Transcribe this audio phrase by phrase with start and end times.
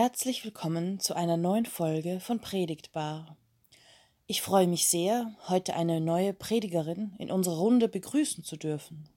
[0.00, 3.36] Herzlich willkommen zu einer neuen Folge von Predigtbar.
[4.28, 9.08] Ich freue mich sehr, heute eine neue Predigerin in unserer Runde begrüßen zu dürfen.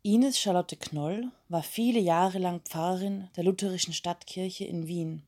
[0.00, 5.24] Ines Charlotte Knoll war viele Jahre lang Pfarrerin der Lutherischen Stadtkirche in Wien.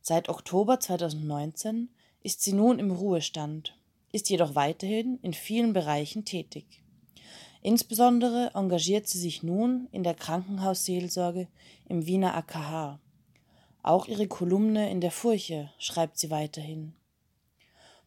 [0.00, 1.90] Seit Oktober 2019
[2.22, 3.76] ist sie nun im Ruhestand,
[4.12, 6.82] ist jedoch weiterhin in vielen Bereichen tätig.
[7.60, 11.48] Insbesondere engagiert sie sich nun in der Krankenhausseelsorge
[11.86, 12.98] im Wiener AKH.
[13.82, 16.94] Auch ihre Kolumne in der Furche schreibt sie weiterhin.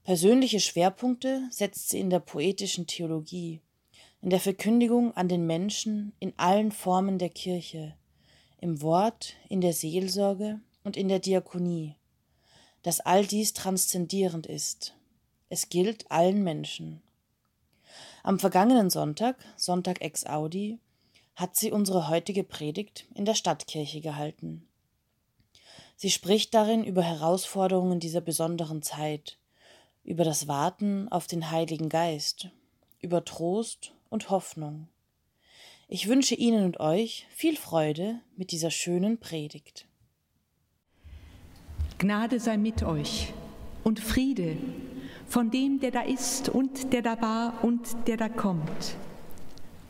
[0.04, 3.62] Persönliche Schwerpunkte setzt sie in der poetischen Theologie,
[4.22, 7.96] in der Verkündigung an den Menschen in allen Formen der Kirche,
[8.60, 11.96] im Wort, in der Seelsorge und in der Diakonie,
[12.84, 14.96] dass all dies transzendierend ist.
[15.50, 17.02] Es gilt allen Menschen.
[18.24, 20.80] Am vergangenen Sonntag, Sonntag ex Audi,
[21.36, 24.68] hat sie unsere heutige Predigt in der Stadtkirche gehalten.
[26.02, 29.38] Sie spricht darin über Herausforderungen dieser besonderen Zeit,
[30.04, 32.50] über das Warten auf den Heiligen Geist,
[33.02, 34.88] über Trost und Hoffnung.
[35.88, 39.86] Ich wünsche Ihnen und euch viel Freude mit dieser schönen Predigt.
[42.00, 43.32] Gnade sei mit euch
[43.84, 44.58] und Friede
[45.28, 48.96] von dem, der da ist und der da war und der da kommt.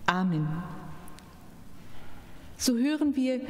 [0.07, 0.80] Amen.
[2.61, 3.41] So hören wir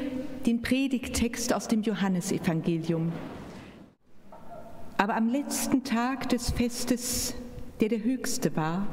[0.45, 3.12] den Predigttext aus dem Johannesevangelium.
[4.95, 7.36] Aber am letzten Tag des Festes,
[7.81, 8.88] der der höchste war,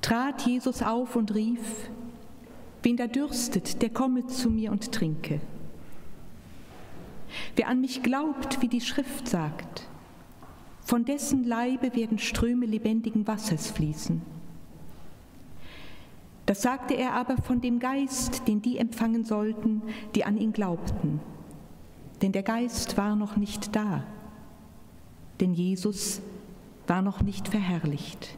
[0.00, 1.88] trat Jesus auf und rief,
[2.82, 5.40] Wen da dürstet, der komme zu mir und trinke.
[7.54, 9.88] Wer an mich glaubt, wie die Schrift sagt,
[10.80, 14.33] von dessen Leibe werden Ströme lebendigen Wassers fließen.
[16.46, 19.82] Das sagte er aber von dem Geist, den die empfangen sollten,
[20.14, 21.20] die an ihn glaubten.
[22.20, 24.04] Denn der Geist war noch nicht da,
[25.40, 26.20] denn Jesus
[26.86, 28.36] war noch nicht verherrlicht.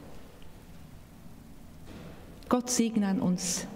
[2.49, 3.67] Gott segne an uns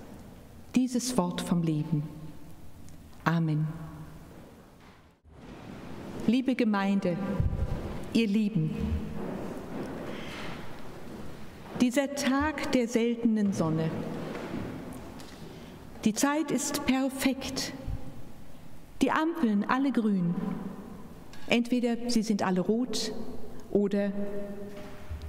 [0.77, 2.05] dieses Wort vom Leben.
[3.25, 3.67] Amen.
[6.27, 7.17] Liebe Gemeinde,
[8.13, 8.71] ihr Lieben,
[11.81, 13.91] dieser Tag der seltenen Sonne,
[16.05, 17.73] die Zeit ist perfekt.
[19.03, 20.35] Die Ampeln alle grün.
[21.47, 23.13] Entweder sie sind alle rot
[23.71, 24.13] oder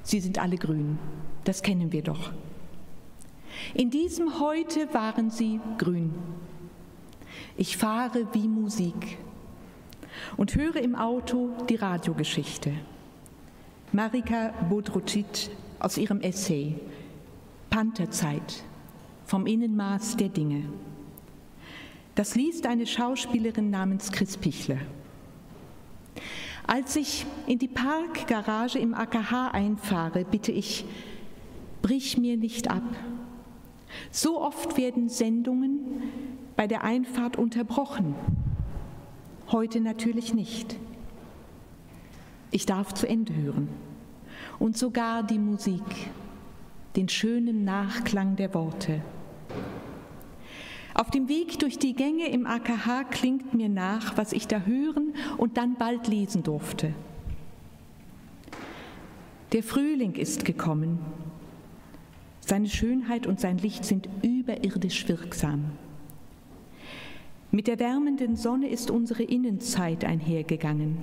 [0.04, 0.98] sie sind alle grün.
[1.44, 2.32] Das kennen wir doch.
[3.74, 6.14] In diesem Heute waren sie grün.
[7.58, 9.18] Ich fahre wie Musik
[10.38, 12.74] und höre im Auto die Radiogeschichte.
[13.92, 15.50] Marika Bodrucic
[15.80, 16.76] aus ihrem Essay
[17.70, 18.64] Pantherzeit
[19.32, 20.66] vom Innenmaß der Dinge.
[22.16, 24.80] Das liest eine Schauspielerin namens Chris Pichler.
[26.68, 30.84] Als ich in die Parkgarage im AKH einfahre, bitte ich,
[31.82, 32.84] brich mir nicht ab.
[34.12, 35.80] So oft werden Sendungen
[36.58, 38.16] bei der Einfahrt unterbrochen.
[39.50, 40.76] Heute natürlich nicht.
[42.52, 43.70] Ich darf zu Ende hören.
[44.60, 45.86] Und sogar die Musik,
[46.98, 49.02] den schönen Nachklang der Worte.
[51.02, 55.16] Auf dem Weg durch die Gänge im AKH klingt mir nach, was ich da hören
[55.38, 56.94] und dann bald lesen durfte.
[59.52, 61.00] Der Frühling ist gekommen.
[62.42, 65.72] Seine Schönheit und sein Licht sind überirdisch wirksam.
[67.50, 71.00] Mit der wärmenden Sonne ist unsere Innenzeit einhergegangen.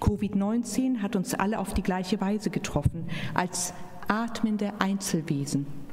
[0.00, 3.72] Covid-19 hat uns alle auf die gleiche Weise getroffen, als
[4.08, 5.85] atmende Einzelwesen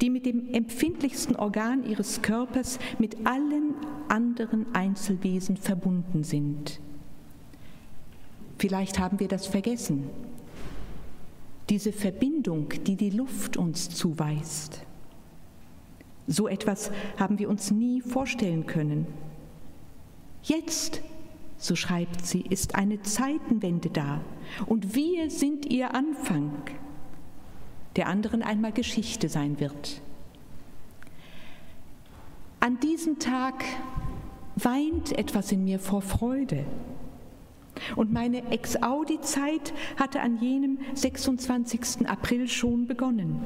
[0.00, 3.74] die mit dem empfindlichsten Organ ihres Körpers mit allen
[4.08, 6.80] anderen Einzelwesen verbunden sind.
[8.58, 10.10] Vielleicht haben wir das vergessen.
[11.70, 14.84] Diese Verbindung, die die Luft uns zuweist.
[16.26, 19.06] So etwas haben wir uns nie vorstellen können.
[20.42, 21.02] Jetzt,
[21.56, 24.20] so schreibt sie, ist eine Zeitenwende da
[24.66, 26.52] und wir sind ihr Anfang
[27.98, 30.00] der anderen einmal Geschichte sein wird.
[32.60, 33.64] An diesem Tag
[34.56, 36.64] weint etwas in mir vor Freude.
[37.94, 42.08] Und meine Ex-Audi-Zeit hatte an jenem 26.
[42.08, 43.40] April schon begonnen.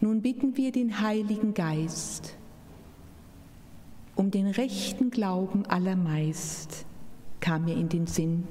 [0.00, 2.36] Nun bitten wir den Heiligen Geist
[4.16, 6.86] um den rechten Glauben allermeist,
[7.40, 8.44] kam mir in den Sinn.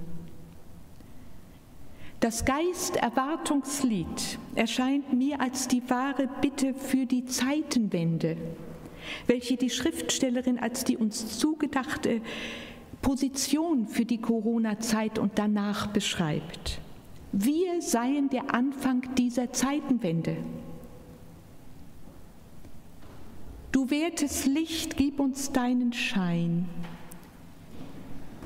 [2.24, 8.38] Das Geisterwartungslied erscheint mir als die wahre Bitte für die Zeitenwende,
[9.28, 12.22] welche die Schriftstellerin als die uns zugedachte
[13.02, 16.80] Position für die Corona-Zeit und danach beschreibt.
[17.34, 20.38] Wir seien der Anfang dieser Zeitenwende.
[23.74, 26.70] Du wertes Licht, gib uns deinen Schein.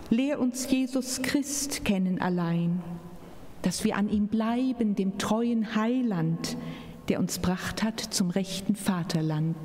[0.10, 2.82] Lehr uns Jesus Christ kennen allein,
[3.68, 6.56] dass wir an ihm bleiben, dem treuen Heiland,
[7.10, 9.58] der uns bracht hat zum rechten Vaterland.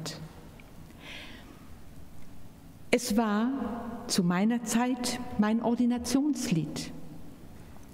[2.91, 6.91] Es war zu meiner Zeit mein Ordinationslied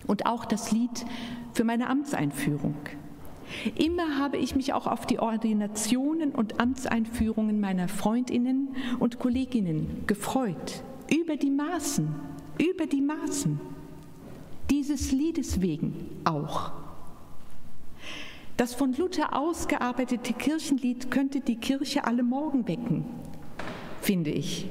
[0.06, 1.04] und auch das Lied
[1.52, 2.76] für meine Amtseinführung.
[3.74, 10.82] Immer habe ich mich auch auf die Ordinationen und Amtseinführungen meiner Freundinnen und Kolleginnen gefreut,
[11.14, 12.08] über die Maßen,
[12.58, 13.60] über die Maßen.
[14.70, 15.94] Dieses Liedes wegen
[16.24, 16.72] auch.
[18.56, 23.04] Das von Luther ausgearbeitete Kirchenlied könnte die Kirche alle Morgen wecken,
[24.00, 24.66] finde ich.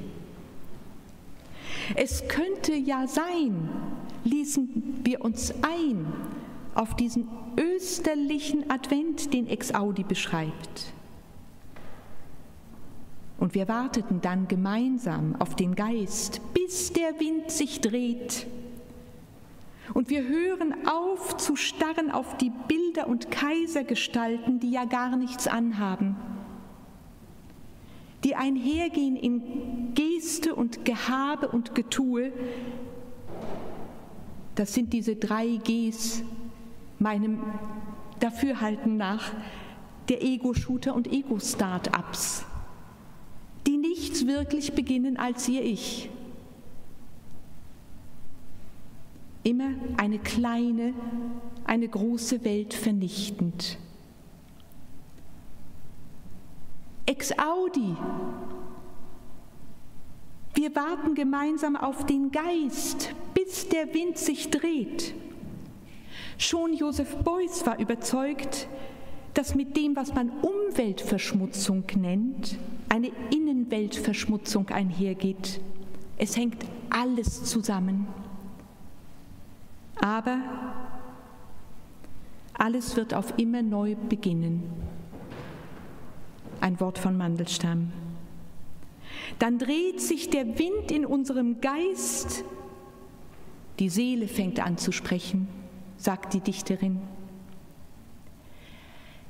[1.94, 3.68] Es könnte ja sein,
[4.24, 6.06] ließen wir uns ein
[6.74, 10.92] auf diesen österlichen Advent, den Exaudi beschreibt.
[13.38, 18.46] Und wir warteten dann gemeinsam auf den Geist, bis der Wind sich dreht.
[19.94, 25.46] Und wir hören auf zu starren auf die Bilder und Kaisergestalten, die ja gar nichts
[25.46, 26.16] anhaben,
[28.24, 32.32] die einhergehen in Geste und Gehabe und Getue.
[34.54, 36.22] Das sind diese drei Gs
[36.98, 37.40] meinem
[38.18, 39.32] Dafürhalten nach
[40.08, 42.44] der Ego-Shooter und Ego-Start-ups,
[43.66, 46.10] die nichts wirklich beginnen als ihr Ich.
[49.42, 50.94] Immer eine kleine,
[51.64, 53.78] eine große Welt vernichtend.
[57.06, 57.96] Ex Audi.
[60.54, 65.14] Wir warten gemeinsam auf den Geist, bis der Wind sich dreht.
[66.36, 68.68] Schon Joseph Beuys war überzeugt,
[69.34, 72.58] dass mit dem, was man Umweltverschmutzung nennt,
[72.88, 75.60] eine Innenweltverschmutzung einhergeht.
[76.16, 78.08] Es hängt alles zusammen.
[80.00, 80.38] Aber
[82.54, 84.62] alles wird auf immer neu beginnen.
[86.60, 87.92] Ein Wort von Mandelstam.
[89.38, 92.44] Dann dreht sich der Wind in unserem Geist,
[93.78, 95.48] die Seele fängt an zu sprechen
[95.98, 97.00] sagt die Dichterin.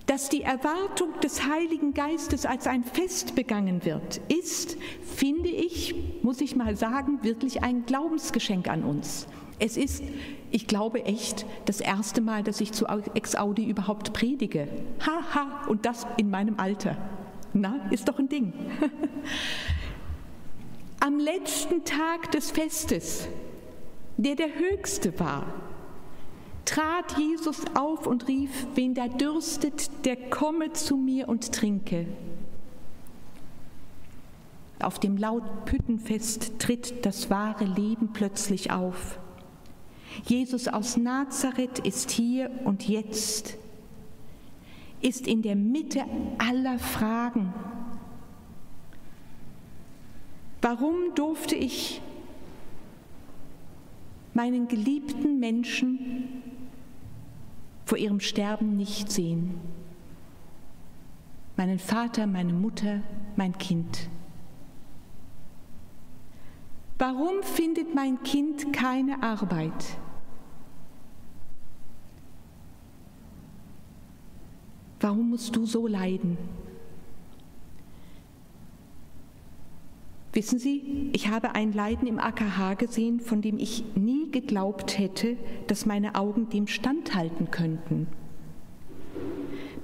[0.06, 6.40] Dass die Erwartung des Heiligen Geistes als ein Fest begangen wird, ist, finde ich, muss
[6.40, 9.26] ich mal sagen, wirklich ein Glaubensgeschenk an uns.
[9.58, 10.02] Es ist,
[10.50, 14.68] ich glaube echt, das erste Mal, dass ich zu Ex Audi überhaupt predige.
[15.00, 16.96] Haha, ha, und das in meinem Alter.
[17.52, 18.52] Na, ist doch ein Ding.
[21.00, 23.28] Am letzten Tag des Festes,
[24.16, 25.46] der der höchste war,
[26.64, 32.06] trat Jesus auf und rief, wen da dürstet, der komme zu mir und trinke.
[34.80, 39.18] Auf dem Lautpüttenfest tritt das wahre Leben plötzlich auf.
[40.24, 43.56] Jesus aus Nazareth ist hier und jetzt,
[45.00, 46.04] ist in der Mitte
[46.38, 47.52] aller Fragen.
[50.60, 52.00] Warum durfte ich
[54.34, 56.42] meinen geliebten Menschen
[57.88, 59.54] vor ihrem Sterben nicht sehen.
[61.56, 63.00] Meinen Vater, meine Mutter,
[63.34, 64.10] mein Kind.
[66.98, 69.72] Warum findet mein Kind keine Arbeit?
[75.00, 76.36] Warum musst du so leiden?
[80.32, 85.36] Wissen Sie, ich habe ein Leiden im AKH gesehen, von dem ich nie geglaubt hätte,
[85.68, 88.08] dass meine Augen dem standhalten könnten.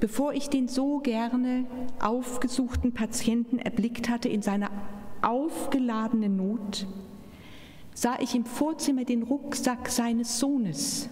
[0.01, 1.65] Bevor ich den so gerne
[2.01, 4.71] aufgesuchten Patienten erblickt hatte in seiner
[5.23, 6.87] aufgeladenen Not,
[7.95, 11.09] sah ich im Vorzimmer den Rucksack seines Sohnes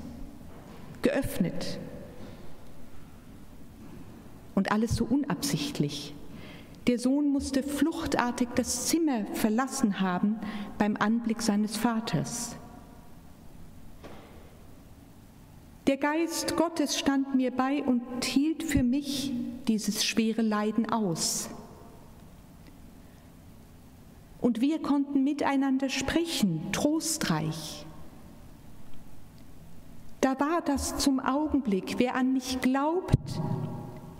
[1.00, 1.78] geöffnet
[4.54, 6.14] und alles so unabsichtlich.
[6.86, 10.38] Der Sohn musste fluchtartig das Zimmer verlassen haben
[10.78, 12.56] beim Anblick seines Vaters.
[15.86, 19.32] Der Geist Gottes stand mir bei und hielt für mich
[19.68, 21.50] dieses schwere Leiden aus.
[24.40, 27.86] Und wir konnten miteinander sprechen, trostreich.
[30.20, 33.16] Da war das zum Augenblick, wer an mich glaubt,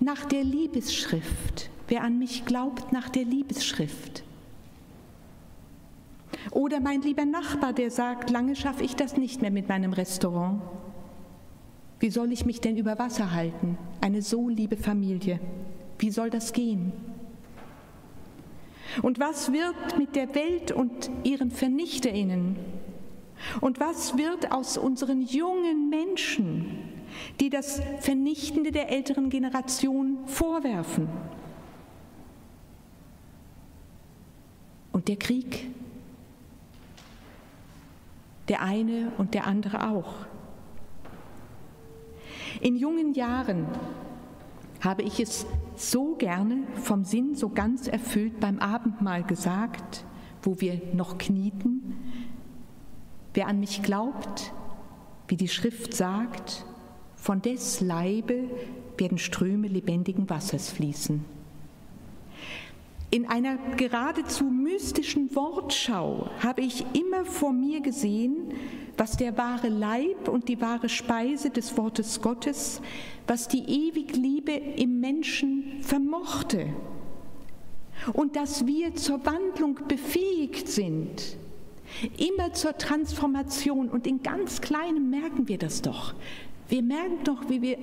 [0.03, 4.23] nach der Liebesschrift wer an mich glaubt nach der Liebesschrift.
[6.51, 10.63] Oder mein lieber Nachbar, der sagt, lange schaffe ich das nicht mehr mit meinem Restaurant.
[12.01, 13.77] Wie soll ich mich denn über Wasser halten?
[14.01, 15.39] Eine so liebe Familie.
[15.99, 16.93] Wie soll das gehen?
[19.03, 22.57] Und was wird mit der Welt und ihren Vernichterinnen?
[23.61, 26.92] Und was wird aus unseren jungen Menschen,
[27.41, 31.09] die das Vernichtende der älteren Generation vorwerfen?
[34.93, 35.71] Und der Krieg?
[38.49, 40.27] Der eine und der andere auch.
[42.61, 43.67] In jungen Jahren
[44.81, 50.05] habe ich es so gerne vom Sinn so ganz erfüllt beim Abendmahl gesagt,
[50.43, 51.97] wo wir noch knieten.
[53.33, 54.53] Wer an mich glaubt,
[55.29, 56.67] wie die Schrift sagt,
[57.23, 58.51] von des Leibe
[58.99, 61.25] werden Ströme lebendigen Wassers fließen.
[63.13, 68.53] In einer geradezu mystischen Wortschau habe ich immer vor mir gesehen,
[68.97, 72.83] was der wahre Leib und die wahre Speise des Wortes Gottes,
[73.29, 76.67] was die ewige Liebe im Menschen vermochte.
[78.15, 81.37] Und dass wir zur Wandlung befähigt sind,
[82.19, 83.89] immer zur Transformation.
[83.89, 86.15] Und in ganz Kleinem merken wir das doch.
[86.73, 87.77] Wir merken doch, wie wir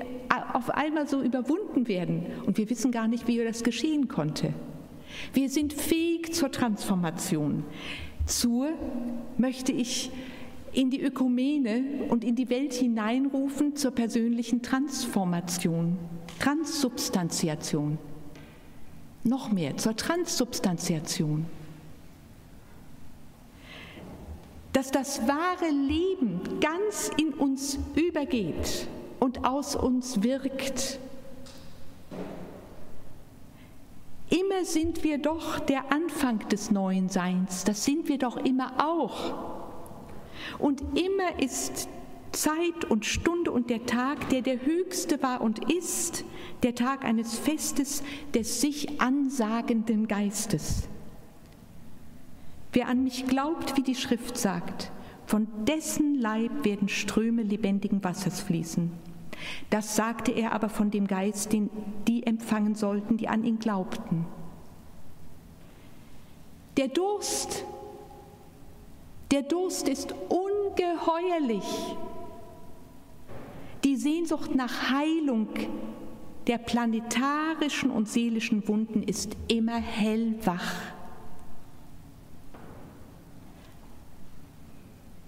[0.52, 4.52] auf einmal so überwunden werden und wir wissen gar nicht, wie das geschehen konnte.
[5.32, 7.66] Wir sind fähig zur Transformation.
[8.26, 8.70] Zur
[9.38, 10.10] möchte ich
[10.74, 16.00] in die Ökumene und in die Welt hineinrufen zur persönlichen Transformation,
[16.40, 18.00] Transsubstantiation.
[19.24, 21.46] Noch mehr zur Transsubstantiation.
[24.80, 28.88] Dass das wahre Leben ganz in uns übergeht
[29.20, 31.00] und aus uns wirkt.
[34.30, 39.34] Immer sind wir doch der Anfang des neuen Seins, das sind wir doch immer auch.
[40.60, 41.90] Und immer ist
[42.32, 46.24] Zeit und Stunde und der Tag, der der höchste war und ist,
[46.64, 48.02] der Tag eines Festes
[48.34, 50.88] des sich ansagenden Geistes.
[52.72, 54.92] Wer an mich glaubt, wie die Schrift sagt,
[55.26, 58.92] von dessen Leib werden Ströme lebendigen Wassers fließen.
[59.70, 61.70] Das sagte er aber von dem Geist, den
[62.08, 64.26] die empfangen sollten, die an ihn glaubten.
[66.78, 67.66] Der Durst
[69.32, 71.96] der Durst ist ungeheuerlich.
[73.84, 75.50] Die Sehnsucht nach Heilung
[76.48, 80.74] der planetarischen und seelischen Wunden ist immer hellwach.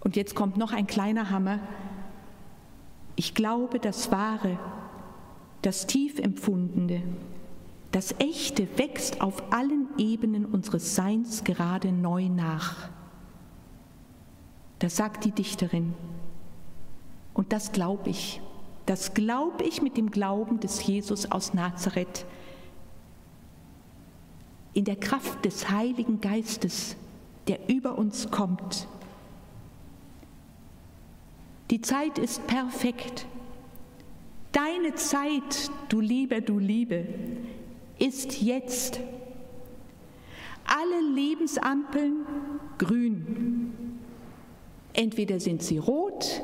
[0.01, 1.60] Und jetzt kommt noch ein kleiner Hammer.
[3.15, 4.60] Ich glaube, das Wahre,
[5.62, 7.03] das tief Empfundene,
[7.91, 12.89] das Echte wächst auf allen Ebenen unseres Seins gerade neu nach.
[14.79, 15.93] Das sagt die Dichterin.
[17.34, 18.41] Und das glaube ich.
[18.86, 22.25] Das glaube ich mit dem Glauben des Jesus aus Nazareth.
[24.74, 26.96] In der Kraft des Heiligen Geistes,
[27.48, 28.88] der über uns kommt.
[31.72, 33.25] Die Zeit ist perfekt.
[34.51, 37.06] Deine Zeit, du Lieber, du Liebe,
[37.98, 39.00] ist jetzt.
[40.66, 42.25] Alle Lebensampeln
[42.78, 43.74] grün.
[44.92, 46.42] Entweder sind sie rot,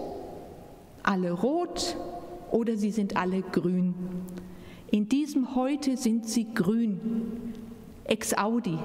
[1.03, 1.97] alle rot,
[2.51, 3.93] oder sie sind alle grün.
[4.91, 7.53] In diesem Heute sind sie grün.
[8.05, 8.79] Ex audi.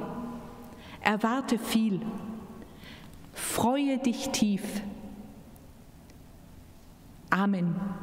[1.01, 2.01] Erwarte viel.
[3.33, 4.63] Freue dich tief.
[7.33, 8.02] Amen.